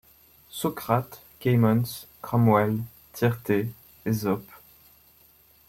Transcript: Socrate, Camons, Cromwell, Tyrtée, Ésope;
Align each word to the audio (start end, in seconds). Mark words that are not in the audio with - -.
Socrate, 0.49 1.21
Camons, 1.39 2.07
Cromwell, 2.23 2.79
Tyrtée, 3.13 3.67
Ésope; 4.03 4.49